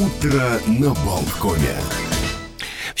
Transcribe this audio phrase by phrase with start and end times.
[0.00, 1.76] Утро на Болткоме.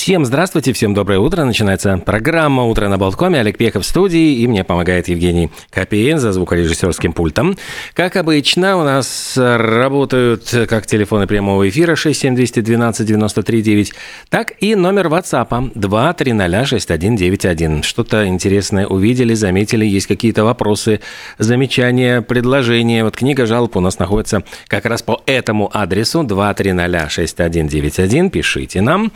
[0.02, 1.44] Всем здравствуйте, всем доброе утро.
[1.44, 3.38] Начинается программа «Утро на Болткоме».
[3.38, 7.58] Олег Пехов в студии, и мне помогает Евгений Копейн за звукорежиссерским пультом.
[7.92, 13.92] Как обычно, у нас работают как телефоны прямого эфира 67212-93-9,
[14.30, 17.82] так и номер WhatsApp 2306191.
[17.82, 21.00] Что-то интересное увидели, заметили, есть какие-то вопросы,
[21.36, 23.04] замечания, предложения.
[23.04, 28.30] Вот книга жалоб у нас находится как раз по этому адресу 2306191.
[28.30, 29.12] Пишите нам.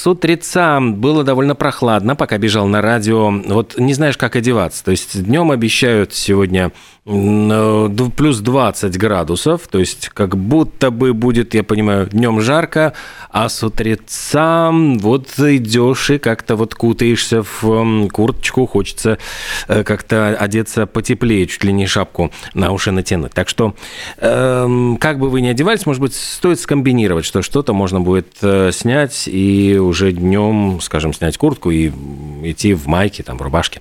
[0.00, 3.30] С утреца было довольно прохладно, пока бежал на радио.
[3.30, 4.82] Вот не знаешь, как одеваться.
[4.82, 6.72] То есть днем обещают сегодня
[8.16, 12.92] плюс 20 градусов, то есть как будто бы будет, я понимаю, днем жарко,
[13.30, 19.18] а с утреца вот идешь и как-то вот кутаешься в курточку, хочется
[19.66, 23.32] э, как-то одеться потеплее, чуть ли не шапку на уши натянуть.
[23.32, 23.74] Так что,
[24.18, 28.70] эм, как бы вы ни одевались, может быть, стоит скомбинировать, что что-то можно будет э,
[28.72, 31.90] снять и уже днем, скажем, снять куртку и
[32.44, 33.80] идти в майке, там, в рубашке.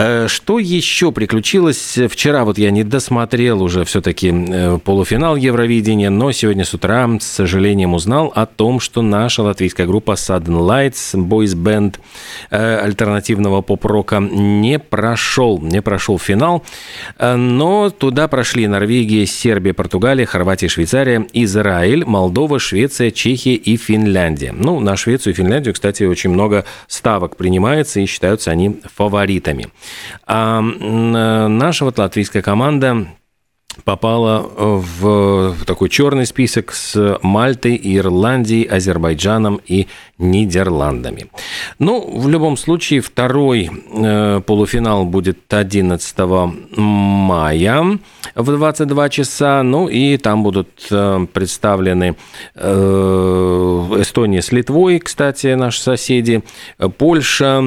[0.00, 1.98] Э, что еще приключилось?
[2.08, 7.26] Вчера вот я не досмотрел уже все-таки э, полуфинал Евровидения, но сегодня с утра с
[7.26, 11.96] сожалением узнал о том, что наша латвийская группа Sudden Lights, Boys Band
[12.50, 16.64] э, альтернативного поп-рока не прошел, не прошел финал,
[17.18, 24.52] но туда прошли Норвегия, Сербия, Португалия, Хорватия, Швейцария, Израиль, Молдова, Швеция, Чехия и Финляндия.
[24.56, 29.68] Ну, на Швецию и Финляндию, кстати, очень много ставок принимается и считаются они фаворитами.
[30.26, 33.06] А наша вот латвийская команда
[33.84, 39.86] попала в такой черный список с Мальтой, Ирландией, Азербайджаном и
[40.18, 41.26] Нидерландами.
[41.78, 46.16] Ну, в любом случае, второй э, полуфинал будет 11
[46.76, 47.98] мая
[48.34, 49.62] в 22 часа.
[49.62, 52.16] Ну, и там будут э, представлены
[52.54, 56.42] э, Эстония с Литвой, кстати, наши соседи,
[56.98, 57.60] Польша,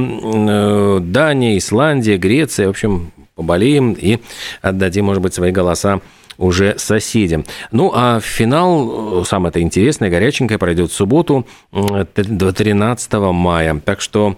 [1.02, 2.68] Дания, Исландия, Греция.
[2.68, 3.12] В общем,
[3.44, 4.20] поболеем и
[4.62, 6.00] отдадим, может быть, свои голоса
[6.40, 7.46] уже соседям.
[7.72, 13.80] Ну, а финал, самое это интересное, горяченькое, пройдет в субботу, 13 мая.
[13.86, 14.36] Так что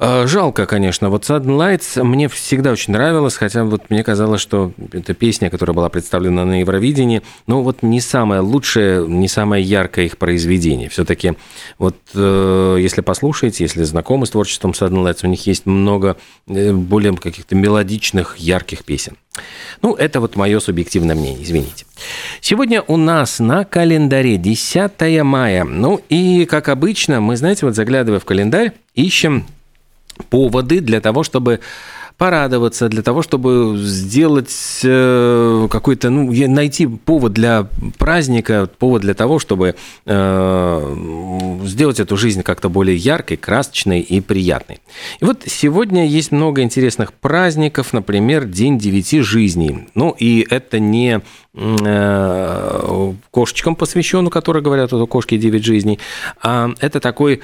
[0.00, 1.10] жалко, конечно.
[1.10, 5.88] Вот Sudden мне всегда очень нравилось, хотя вот мне казалось, что эта песня, которая была
[5.88, 10.88] представлена на Евровидении, ну вот не самое лучшее, не самое яркое их произведение.
[10.88, 11.34] Все-таки
[11.78, 16.16] вот э, если послушаете, если знакомы с творчеством Sudden у них есть много
[16.46, 19.16] э, более каких-то мелодичных, ярких песен.
[19.82, 21.86] Ну, это вот мое субъективное мнение, извините.
[22.40, 25.64] Сегодня у нас на календаре 10 мая.
[25.64, 29.46] Ну и, как обычно, мы, знаете, вот заглядывая в календарь, ищем
[30.28, 31.60] поводы для того, чтобы
[32.20, 34.54] порадоваться, для того, чтобы сделать
[34.84, 37.66] э, какой-то, ну, найти повод для
[37.96, 40.96] праздника, повод для того, чтобы э,
[41.64, 44.80] сделать эту жизнь как-то более яркой, красочной и приятной.
[45.20, 49.88] И вот сегодня есть много интересных праздников, например, День девяти жизней.
[49.94, 51.22] Ну, и это не
[51.52, 52.49] Э,
[53.30, 55.98] кошечкам посвящен, которые говорят, у кошки 9 жизней.
[56.42, 57.40] А это такой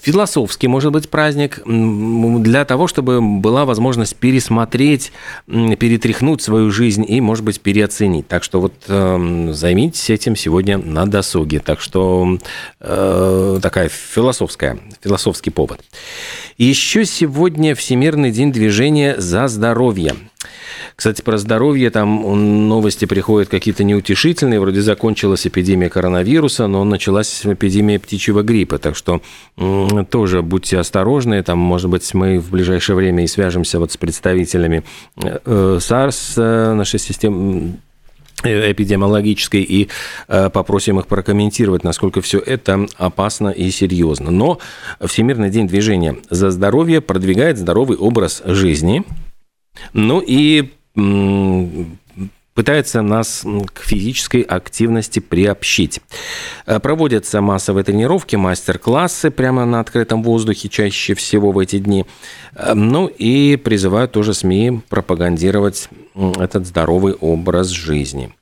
[0.00, 5.12] философский, может быть, праздник для того, чтобы была возможность пересмотреть,
[5.46, 8.28] перетряхнуть свою жизнь и, может быть, переоценить.
[8.28, 11.60] Так что вот э, займитесь этим сегодня на досуге.
[11.60, 12.38] Так что
[12.80, 15.80] э, такая философская, философский повод.
[16.58, 20.14] Еще сегодня Всемирный день движения за здоровье.
[20.94, 24.60] Кстати, про здоровье там новости приходят какие-то неутешительные.
[24.60, 28.78] Вроде закончилась эпидемия коронавируса, но началась эпидемия птичьего гриппа.
[28.78, 29.20] Так что
[30.10, 31.42] тоже будьте осторожны.
[31.42, 34.84] Там, может быть, мы в ближайшее время и свяжемся вот с представителями
[35.22, 37.76] э, SARS э, нашей системы
[38.44, 39.88] эпидемиологической и
[40.28, 44.30] э, попросим их прокомментировать, насколько все это опасно и серьезно.
[44.30, 44.58] Но
[45.04, 49.04] Всемирный день движения за здоровье продвигает здоровый образ жизни.
[49.92, 50.72] Ну и
[52.56, 53.44] пытается нас
[53.74, 56.00] к физической активности приобщить.
[56.64, 62.06] Э, проводятся массовые тренировки, мастер-классы прямо на открытом воздухе чаще всего в эти дни.
[62.54, 68.32] Э, ну и призывают тоже СМИ пропагандировать этот здоровый образ жизни.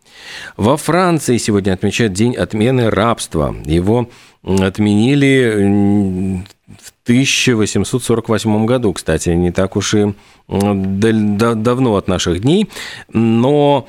[0.56, 3.54] Во Франции сегодня отмечают День отмены рабства.
[3.64, 4.08] Его
[4.44, 10.14] отменили в 1848 году, кстати, не так уж и
[10.49, 12.70] давно от наших дней,
[13.12, 13.87] но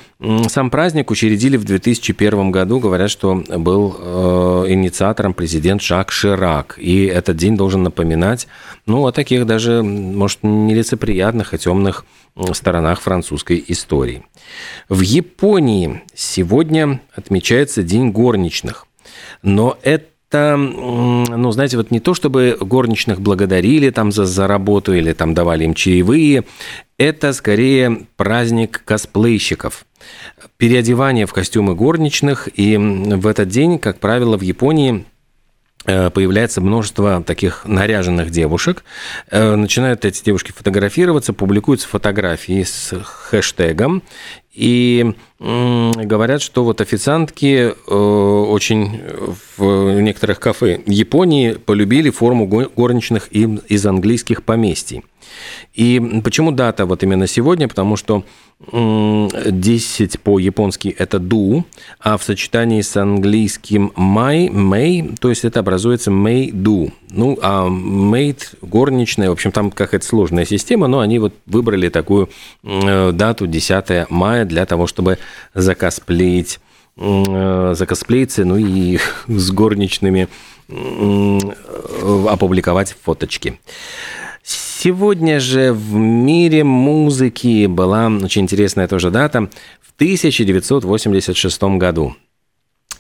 [0.47, 7.05] сам праздник учредили в 2001 году, говорят, что был э, инициатором президент Жак Ширак, и
[7.05, 8.47] этот день должен напоминать,
[8.85, 12.05] ну, о таких даже, может, нелицеприятных и темных
[12.51, 14.25] сторонах французской истории.
[14.89, 18.87] В Японии сегодня отмечается День горничных.
[19.41, 24.93] Но это это, ну, знаете, вот не то, чтобы горничных благодарили там за, за работу
[24.93, 26.43] или там давали им чаевые,
[26.97, 29.85] это скорее праздник косплейщиков.
[30.57, 35.05] Переодевание в костюмы горничных, и в этот день, как правило, в Японии
[35.87, 38.83] Э, появляется множество таких наряженных девушек.
[39.29, 44.01] Э, начинают эти девушки фотографироваться, публикуются фотографии с хэштегом.
[44.55, 49.01] И говорят, что вот официантки э, очень
[49.57, 55.03] в некоторых кафе Японии полюбили форму горничных из английских поместий.
[55.73, 57.67] И почему дата вот именно сегодня?
[57.67, 58.23] Потому что
[58.71, 61.65] 10 по-японски это ду,
[61.99, 66.91] а в сочетании с английским май, мэй, то есть это образуется мэй ду.
[67.09, 72.29] Ну, а мейд горничная, в общем, там какая-то сложная система, но они вот выбрали такую
[72.63, 75.17] э, дату 10 мая для того, чтобы
[75.53, 76.59] закосплеить
[76.97, 80.27] э, закосплеиться, ну и с горничными
[80.69, 81.39] э,
[82.27, 83.59] опубликовать фоточки.
[84.43, 89.49] Сегодня же в мире музыки была очень интересная тоже дата.
[89.81, 92.15] В 1986 году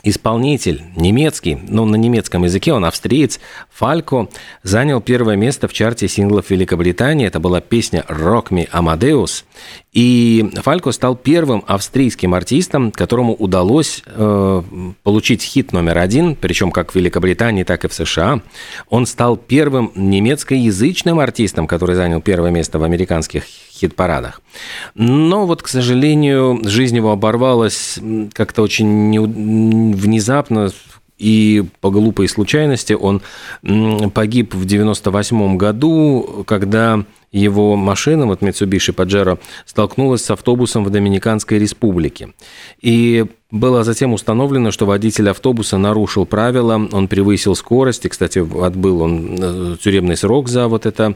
[0.05, 3.39] исполнитель немецкий, ну, на немецком языке, он австриец,
[3.71, 4.29] Фалько,
[4.63, 7.27] занял первое место в чарте синглов Великобритании.
[7.27, 9.43] Это была песня «Rock Me Amadeus».
[9.91, 14.61] И Фалько стал первым австрийским артистом, которому удалось э,
[15.03, 18.41] получить хит номер один, причем как в Великобритании, так и в США.
[18.89, 24.41] Он стал первым немецкоязычным артистом, который занял первое место в американских хит-парадах.
[24.95, 27.99] Но вот, к сожалению, жизнь его оборвалась
[28.33, 30.71] как-то очень не, внезапно,
[31.17, 33.21] и по глупой случайности он
[34.13, 41.59] погиб в 98 году, когда его машина, вот Mitsubishi Pajero, столкнулась с автобусом в Доминиканской
[41.59, 42.29] республике.
[42.81, 43.25] И
[43.55, 49.37] было затем установлено, что водитель автобуса нарушил правила, он превысил скорость, и, кстати, отбыл он
[49.39, 51.15] э, тюремный срок за вот это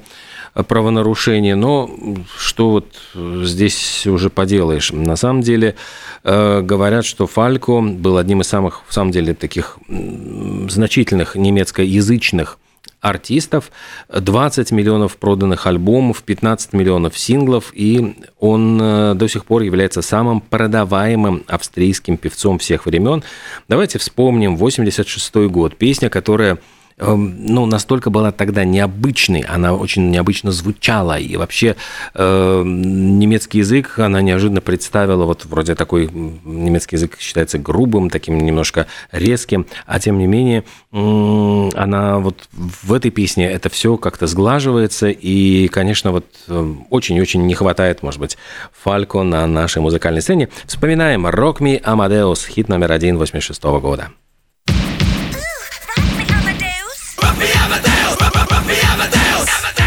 [0.53, 1.89] правонарушение, но
[2.38, 4.91] что вот здесь уже поделаешь?
[4.91, 5.75] На самом деле
[6.24, 12.57] э, говорят, что Фалько был одним из самых, в самом деле, таких значительных немецкоязычных
[13.01, 13.71] артистов,
[14.09, 20.41] 20 миллионов проданных альбомов, 15 миллионов синглов, и он э, до сих пор является самым
[20.41, 23.23] продаваемым австрийским певцом всех времен.
[23.67, 26.59] Давайте вспомним 86 год, песня, которая
[26.99, 31.75] ну, настолько была тогда необычной, она очень необычно звучала, и вообще
[32.13, 38.87] э, немецкий язык она неожиданно представила, вот вроде такой немецкий язык считается грубым, таким немножко
[39.11, 45.09] резким, а тем не менее э, она вот в этой песне это все как-то сглаживается,
[45.09, 48.37] и, конечно, вот э, очень-очень не хватает, может быть,
[48.83, 50.49] Фалько на нашей музыкальной сцене.
[50.65, 54.09] Вспоминаем «Rock Me Amadeus», хит номер один 86 года.
[59.49, 59.78] Live.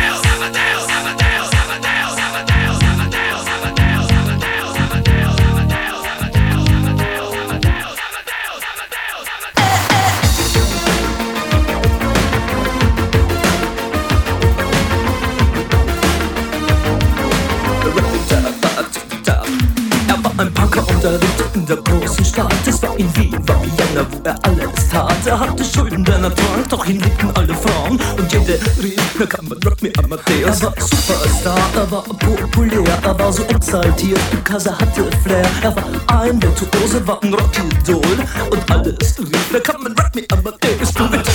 [21.55, 22.55] In der großen Stadt.
[22.67, 25.15] Es war in Wien, war Vienna, wo er alles tat.
[25.27, 28.01] Er hatte Schulden, denn er trank, doch ihn liebten alle Frauen.
[28.19, 30.61] Und jede rief, na kann man Rock me Amadeus.
[30.61, 35.49] Er war Superstar, er war populär, er war so exaltiert, because er hatte Flair.
[35.63, 35.85] Er war
[36.21, 38.19] ein Virtuose, war ein Rockidol.
[38.51, 40.93] Und alles rief, na kann man Rock me Amadeus.
[40.95, 41.27] Du mit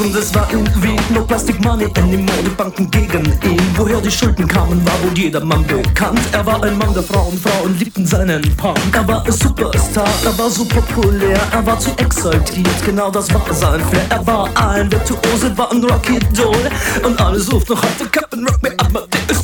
[0.00, 2.42] und es war irgendwie no Plastic Money anymore.
[2.44, 3.60] Die Banken gegen ihn.
[3.76, 6.20] Woher die Schulden kamen, war wohl jedermann bekannt.
[6.32, 8.78] Er war ein Mann der Frauen, Frauen liebten seinen Punk.
[8.92, 13.42] Er war ein Superstar, er war so populär, er war zu exaltiert, genau das war
[13.52, 14.06] sein Flair.
[14.10, 16.70] Er war ein Virtuose, war ein Rocky Doll
[17.04, 19.38] und alle suchten noch heute Captain Rock Me Amadeus.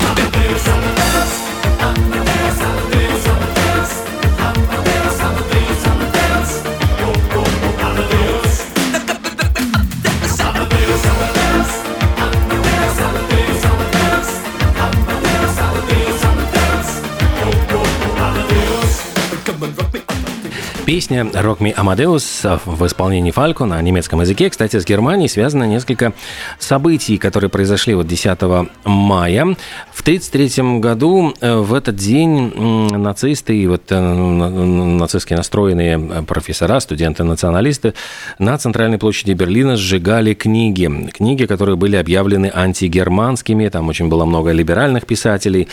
[20.87, 24.51] Песня «Rock Me Amadeus» в исполнении Фалько на немецком языке.
[24.51, 26.13] Кстати, с Германией связано несколько
[26.59, 28.39] событий, которые произошли вот 10
[28.85, 29.57] мая.
[30.05, 32.53] В 1933 году э, в этот день
[32.95, 37.95] нацисты и вот э, нацистски настроенные э, профессора, студенты-националисты
[38.39, 40.91] на центральной площади Берлина сжигали книги.
[41.11, 45.69] Книги, которые были объявлены антигерманскими, там очень было много либеральных писателей,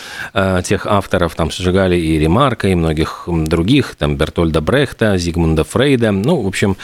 [0.64, 6.10] тех авторов, там сжигали и Ремарка, и многих других, там Бертольда Брехта, Зигмунда Фрейда.
[6.10, 6.78] Ну, в общем,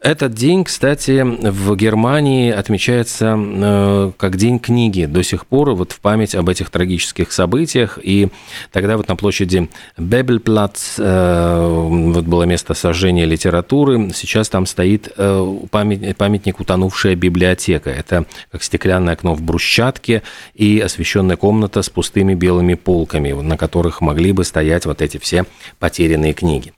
[0.00, 5.06] этот день, кстати, в Германии отмечается как День книги.
[5.06, 7.98] До сих пор вот в память об этих трагических событиях.
[8.02, 8.28] И
[8.72, 14.10] тогда вот на площади Бебельплац э, вот было место сожжения литературы.
[14.12, 17.90] Сейчас там стоит э, памятник «Утонувшая библиотека».
[17.90, 20.22] Это как стеклянное окно в брусчатке
[20.54, 25.44] и освещенная комната с пустыми белыми полками, на которых могли бы стоять вот эти все
[25.78, 26.72] потерянные книги.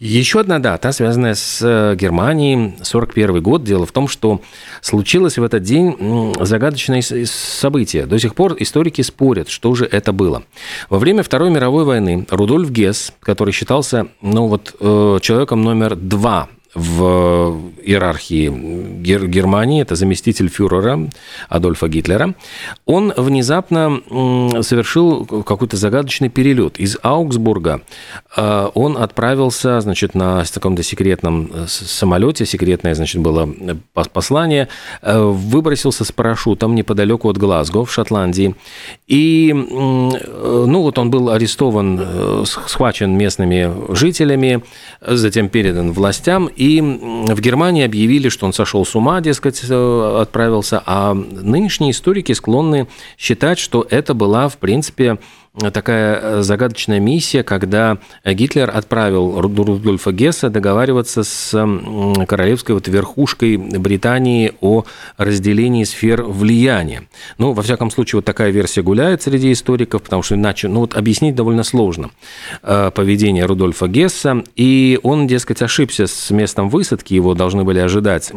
[0.00, 3.64] Еще одна дата, связанная с э, Германией, 41 год.
[3.64, 4.40] Дело в том, что
[4.80, 8.06] случилось в этот день загадочное событие.
[8.06, 10.42] До сих пор историки спорят, что же это было.
[10.88, 16.48] Во время Второй мировой войны Рудольф Гесс, который считался ну, вот, э, человеком номер два
[16.74, 21.08] в иерархии Гер- Германии, это заместитель фюрера
[21.48, 22.34] Адольфа Гитлера,
[22.86, 24.00] он внезапно
[24.62, 26.78] совершил какой-то загадочный перелет.
[26.78, 27.82] Из Аугсбурга
[28.36, 33.74] э, он отправился, значит, на каком-то секретном э, самолете, секретное, значит, было э,
[34.12, 34.68] послание,
[35.02, 38.54] выбросился с парашютом неподалеку от Глазго в Шотландии.
[39.06, 44.62] И, ну, вот он был арестован, схвачен местными жителями,
[45.00, 50.82] затем передан властям, и в Германии объявили, что он сошел с ума, дескать, э, отправился,
[50.84, 52.86] а нынешние историки склонны
[53.16, 55.16] считать, что это была, в принципе,
[55.58, 61.50] такая э, загадочная миссия, когда Гитлер отправил Рудольфа Гесса договариваться с
[62.28, 64.84] королевской вот верхушкой Британии о
[65.16, 67.08] разделении сфер влияния.
[67.38, 70.94] Ну, во всяком случае, вот такая версия гуляет среди историков, потому что иначе, ну, вот
[70.94, 72.10] объяснить довольно сложно
[72.62, 78.32] э, поведение Рудольфа Гесса, и он, дескать, ошибся с местом высадки, его должны были ожидать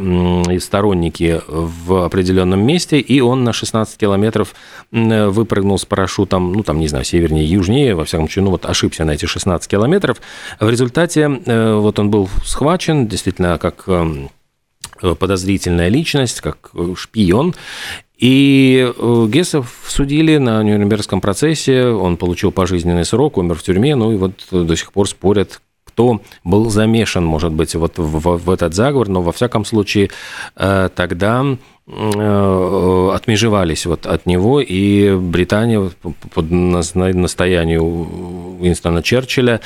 [0.59, 4.55] сторонники в определенном месте, и он на 16 километров
[4.91, 9.05] выпрыгнул с парашютом, ну, там, не знаю, севернее, южнее, во всяком случае, ну вот ошибся
[9.05, 10.21] на эти 16 километров.
[10.59, 14.29] В результате э, вот он был схвачен, действительно, как эм,
[15.01, 17.55] подозрительная личность, как э, шпион.
[18.17, 24.11] И э, Гессов судили на Нюрнбергском процессе, он получил пожизненный срок, умер в тюрьме, ну
[24.11, 28.73] и вот до сих пор спорят, кто был замешан, может быть, вот в, в этот
[28.73, 30.09] заговор, но во всяком случае
[30.55, 31.45] тогда
[31.85, 35.91] отмежевались вот от него, и Британия
[36.33, 39.59] под настоянию Уинстона Черчилля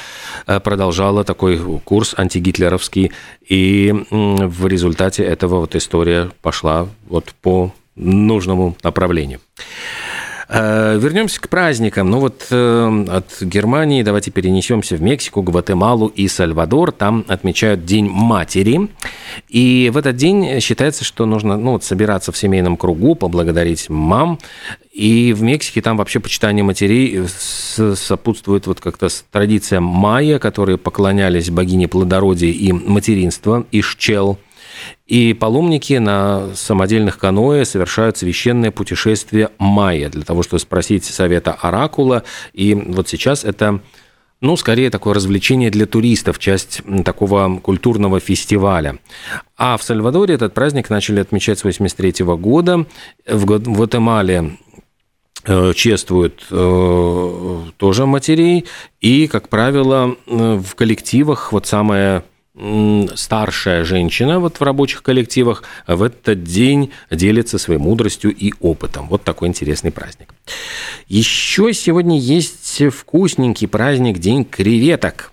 [0.47, 3.11] э, продолжала такой курс антигитлеровский,
[3.47, 9.39] и в результате этого вот история пошла вот по нужному направлению.
[10.49, 12.09] Э, вернемся к праздникам.
[12.09, 16.93] Ну вот э, от Германии давайте перенесемся в Мексику, Гватемалу и Сальвадор.
[16.93, 18.87] Там отмечают День матери.
[19.49, 24.39] И в этот день считается, что нужно ну, вот, собираться в семейном кругу, поблагодарить мам.
[24.93, 31.87] И в Мексике там вообще почитание матерей сопутствует вот как-то традиция майя, которые поклонялись богине
[31.87, 34.39] плодородия и материнства, Ишчел–
[35.05, 42.23] и паломники на самодельных каноэ совершают священное путешествие майя для того, чтобы спросить совета оракула.
[42.53, 43.81] И вот сейчас это
[44.39, 48.99] ну, скорее такое развлечение для туристов, часть такого культурного фестиваля.
[49.57, 52.85] А в Сальвадоре этот праздник начали отмечать с 1983 года.
[53.27, 54.57] В Гватемале
[55.45, 58.65] э, чествуют э, тоже матерей,
[59.01, 62.23] и, как правило, в коллективах вот самое
[63.15, 69.07] старшая женщина вот в рабочих коллективах в этот день делится своей мудростью и опытом.
[69.07, 70.33] Вот такой интересный праздник.
[71.07, 75.31] Еще сегодня есть вкусненький праздник День креветок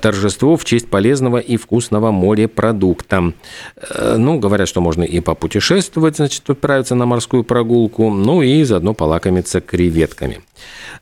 [0.00, 3.32] торжество в честь полезного и вкусного морепродукта.
[3.76, 8.94] Э, ну, говорят, что можно и попутешествовать, значит, отправиться на морскую прогулку, ну и заодно
[8.94, 10.42] полакомиться креветками.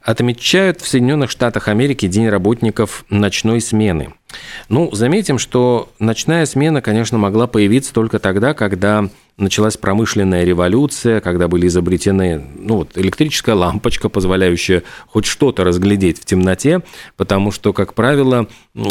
[0.01, 4.15] Отмечают в Соединенных Штатах Америки День работников ночной смены–
[4.69, 11.47] ну, заметим, что ночная смена, конечно, могла появиться только тогда, когда началась промышленная революция, когда
[11.47, 16.83] были изобретены ну, вот, электрическая лампочка, позволяющая хоть что-то разглядеть в темноте,
[17.17, 18.49] потому что, как правило,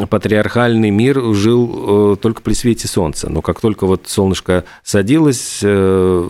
[0.10, 3.30] патриархальный мир жил э, только при свете солнца.
[3.30, 6.30] Но как только вот солнышко садилось, э,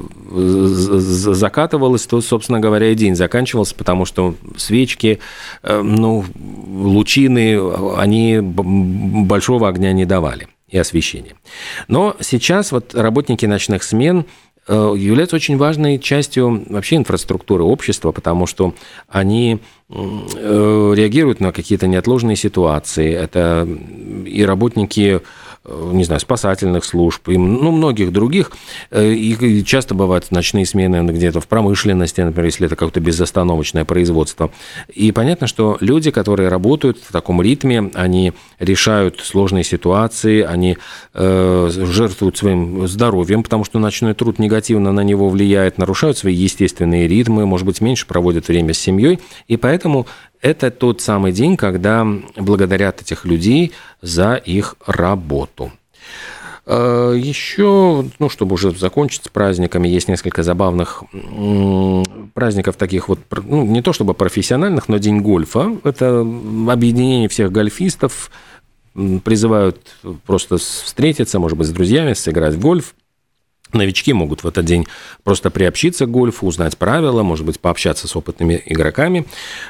[1.34, 5.20] закатывалось, то, собственно говоря, и день заканчивался, потому что свечки,
[5.63, 7.60] э, ну, лучины,
[7.98, 11.36] они большого огня не давали и освещения.
[11.88, 14.25] Но сейчас вот работники ночных смен
[14.67, 18.74] являются очень важной частью вообще инфраструктуры общества, потому что
[19.08, 23.13] они реагируют на какие-то неотложные ситуации.
[23.13, 23.67] Это
[24.25, 25.22] и работники Э,
[25.67, 28.51] не знаю, спасательных служб и ну, многих других.
[28.91, 34.51] Э, и часто бывают ночные смены где-то в промышленности, например, если это какое-то безостановочное производство.
[34.93, 40.77] И понятно, что люди, которые работают в таком ритме, они решают сложные ситуации, они
[41.13, 47.07] э, жертвуют своим здоровьем, потому что ночной труд негативно на него влияет, нарушают свои естественные
[47.07, 49.19] ритмы, может быть, меньше проводят время с семьей.
[49.48, 50.07] И поэтому
[50.45, 53.71] это тот самый день, когда благодарят этих людей
[54.03, 55.71] за их работу.
[56.67, 61.03] Э, Еще, ну, чтобы уже закончить с праздниками, есть несколько забавных
[62.35, 65.77] праздников таких вот, ну, не то чтобы профессиональных, но День гольфа.
[65.83, 68.29] Это объединение всех гольфистов,
[69.23, 69.79] призывают
[70.27, 72.93] просто встретиться, может быть, с друзьями, сыграть в гольф.
[73.75, 74.88] Новички могут в этот день
[75.24, 79.25] просто приобщиться к гольфу, узнать правила, может быть, пообщаться с опытными игроками.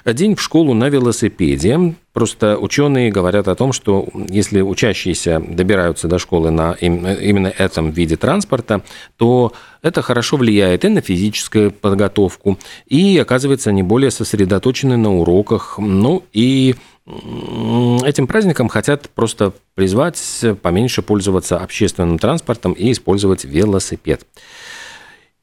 [0.05, 1.95] День в школу на велосипеде.
[2.13, 8.15] Просто ученые говорят о том, что если учащиеся добираются до школы на именно этом виде
[8.15, 8.83] транспорта,
[9.17, 12.57] то это хорошо влияет и на физическую подготовку,
[12.87, 16.75] и, оказывается, они более сосредоточены на уроках, ну и
[17.07, 20.19] этим праздником хотят просто призвать
[20.61, 24.25] поменьше пользоваться общественным транспортом и использовать велосипед.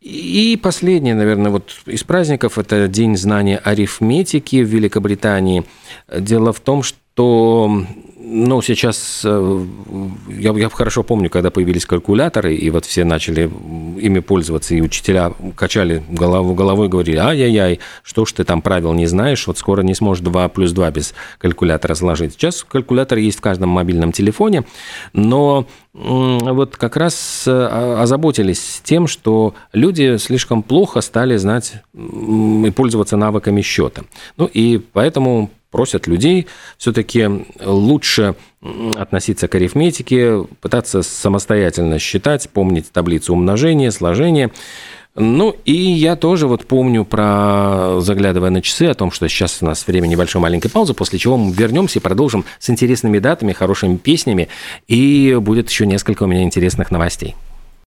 [0.00, 5.64] И последнее, наверное, вот из праздников– это День знания арифметики в Великобритании.
[6.12, 6.98] Дело в том, что
[8.24, 9.64] ну, сейчас э,
[10.28, 13.50] я, я хорошо помню, когда появились калькуляторы, и вот все начали
[14.00, 19.06] ими пользоваться, и учителя качали голову, головой, говорили, ай-яй-яй, что ж ты там правил не
[19.06, 22.32] знаешь, вот скоро не сможешь 2 плюс 2 без калькулятора сложить.
[22.32, 24.64] Сейчас калькулятор есть в каждом мобильном телефоне,
[25.12, 33.18] но вот как раз э, озаботились тем, что люди слишком плохо стали знать и пользоваться
[33.18, 34.02] навыками счета.
[34.38, 36.46] Ну и поэтому просят людей
[36.78, 37.28] все-таки
[37.64, 38.36] лучше
[38.94, 44.52] относиться к арифметике, пытаться самостоятельно считать, помнить таблицу умножения, сложения.
[45.14, 49.66] Ну, и я тоже вот помню про, заглядывая на часы, о том, что сейчас у
[49.66, 53.96] нас время небольшой маленькой паузы, после чего мы вернемся и продолжим с интересными датами, хорошими
[53.96, 54.48] песнями,
[54.88, 57.34] и будет еще несколько у меня интересных новостей.